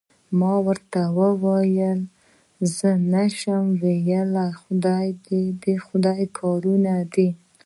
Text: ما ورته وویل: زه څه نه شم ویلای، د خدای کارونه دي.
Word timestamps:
ما 0.39 0.53
ورته 0.67 0.99
وویل: 1.19 1.99
زه 2.59 2.67
څه 2.77 2.89
نه 3.11 3.23
شم 3.37 3.63
ویلای، 3.81 5.07
د 5.63 5.65
خدای 5.85 6.21
کارونه 6.39 6.93
دي. 7.13 7.29